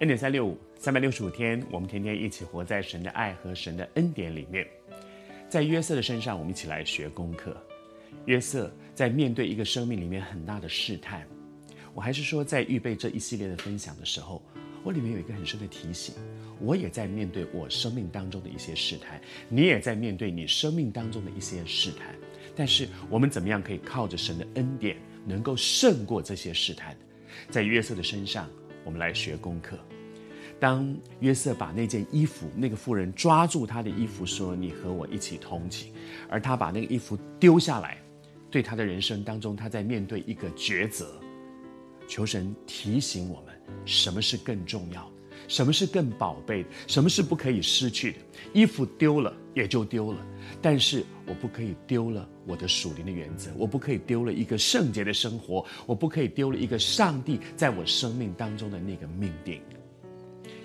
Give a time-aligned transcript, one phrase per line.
[0.00, 4.66] 恩典三六五，三百六十五天，我们天天一起活在神的爱和神的恩典里面。
[5.48, 7.56] 在约瑟的身上，我们一起来学功课。
[8.26, 11.26] 约瑟在面对一个生命里面很大的试探，
[11.94, 14.42] 我还是说，在预备这一系列的分享的时候，
[14.84, 16.14] 我里面有一个很深的提醒：
[16.60, 19.18] 我也在面对我生命当中的一些试探，
[19.48, 22.14] 你也在面对你生命当中的一些试探。
[22.54, 26.94] 但是，我们怎么样可以靠着神的恩典，能够胜过这些试探？
[27.48, 28.46] 在约瑟的身上。
[28.86, 29.76] 我们来学功课。
[30.58, 35.92] 当约瑟把那件衣服，那个妇人抓住他的衣服说：“你和我一起同寝。”
[36.30, 37.98] 而他把那个衣服丢下来，
[38.48, 41.20] 对他的人生当中，他在面对一个抉择。
[42.08, 43.54] 求神提醒我们：
[43.84, 45.10] 什么是更重要？
[45.48, 46.64] 什么是更宝贝？
[46.86, 48.18] 什么是不可以失去的？
[48.54, 50.18] 衣服丢了也就丢了，
[50.60, 59.62] 但是我不可以丢了我的属灵的原则，我不可以丢了一个圣洁的生活，我不可以丢了一个上帝在我生命当中的那个命定，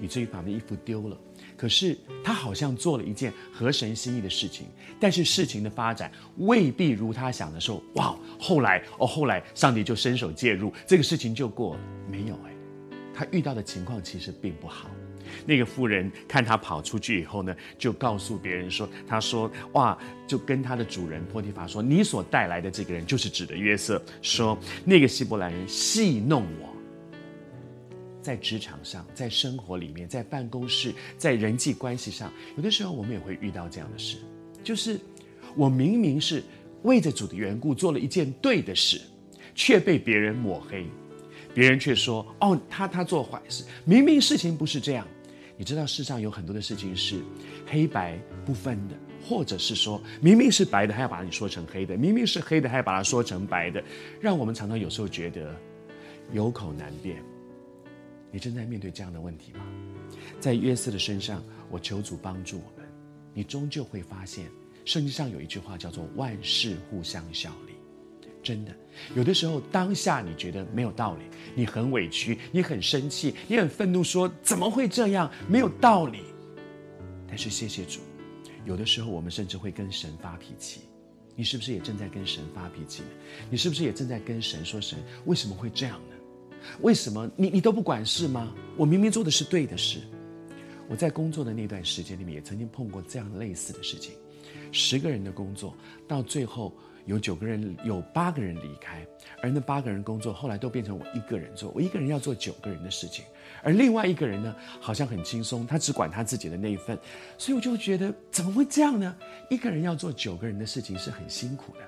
[0.00, 1.18] 以至于把那衣服丢了。
[1.56, 4.68] 可是他好像做了一件合神心意的事情，
[5.00, 12.55] 但是事情的发展未必如他想的时候，哇，后来哦，后来上帝就伸手介入，这个事情就过了，没有哎。
[13.16, 14.90] 他遇到的情况其实并不好。
[15.44, 26.68] 那个妇人看他跑出去以后呢，就告诉别人说：“他说哇，就跟他的主人波提法说，你所带来的这个人就是指的约瑟，说那个希伯来人戏弄我。
[28.22, 34.18] 在职场上，在生活里面，在办公室，在人际关系上，有的时候我们也会遇到这样的事，
[34.62, 35.00] 就是
[35.56, 36.42] 我明明是
[36.82, 39.00] 为着主的缘故做了一件对的事，
[39.54, 40.86] 却被别人抹黑。”
[41.56, 45.08] 别人却说：“哦，他他做坏事，明明事情不是这样。
[45.56, 47.18] 你知道世上有很多的事情是
[47.66, 48.94] 黑白不分的，
[49.26, 53.82] 或者是说明明是白的，还要把你说成黑的；明明是黑的，还要把它说成白的，
[54.20, 55.56] 让我们常常有时候觉得
[56.30, 57.24] 有口难辩。
[58.30, 59.60] 你正在面对这样的问题吗？
[60.38, 62.86] 在约瑟的身上，我求主帮助我们。
[63.32, 64.44] 你终究会发现，
[64.84, 67.72] 圣经上有一句话叫做‘万事互相效力’。”
[68.46, 68.72] 真的，
[69.16, 76.20] 有的时候当下你觉得没有道理，你很委屈，你很生气，你很愤怒说，怎么会这样，没有道理。
[77.26, 77.98] 但是谢谢主，
[78.64, 80.82] 有的时候我们甚至会跟神发脾气。
[81.34, 83.02] 你是不是也正在跟神发脾气？
[83.50, 86.14] 你是不是也正在跟神说，神为什么会这样呢？
[86.82, 88.54] 为什么你你都不管事吗？
[88.76, 89.98] 我明明做的是对的事。
[90.88, 94.12] 我在工作的那段时间里面也曾经碰过这样类似的事情，
[94.70, 95.74] 十个人的工作
[96.06, 96.72] 到最后。
[97.06, 99.06] 有九个人，有八个人离开，
[99.40, 103.24] 而那八个人工作后来都变成我一个人做，我一个人要做九个人的事情，
[103.62, 106.98] 而另外一个人呢，好像很轻松，他只管他自己的那一份，
[107.38, 109.16] 所以我就觉得怎么会这样呢？
[109.48, 111.80] 一个人要做九个人的事情是很辛苦的，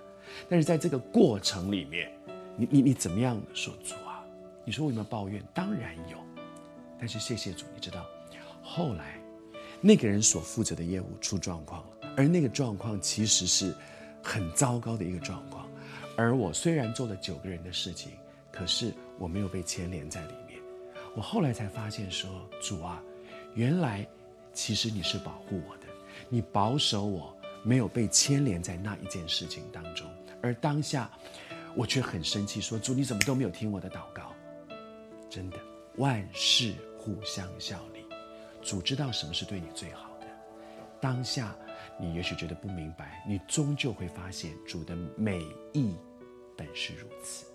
[0.48, 2.08] 但是在这个过程里面，
[2.56, 4.24] 你你你怎么样说主啊？
[4.64, 5.42] 你说我有没有抱怨？
[5.52, 6.16] 当然有，
[6.96, 8.06] 但是谢谢主，你知道，
[8.62, 9.20] 后来
[9.80, 13.74] 那个人所负责的业务出状况了，而那个状况其实是。
[14.28, 15.66] 很糟糕的一个状况，
[16.14, 18.12] 而我虽然做了九个人的事情，
[18.52, 20.60] 可是我没有被牵连在里面。
[21.16, 22.30] 我后来才发现说，
[22.60, 23.02] 主啊，
[23.54, 24.06] 原来
[24.52, 25.86] 其实你是保护我的，
[26.28, 30.06] 你保守我没有被牵连在那一件事情当中。
[30.42, 31.10] 而当下
[31.74, 34.34] 我却很生气，说主，你怎么都没有听我的祷告？
[35.30, 35.56] 真的，
[35.96, 38.04] 万事互相效力，
[38.60, 40.26] 主知道什么是对你最好的。
[41.00, 41.56] 当下。
[41.98, 45.40] 你也许觉得不明白，你终究会发现主的美
[45.72, 45.96] 意
[46.56, 47.46] 本是如此。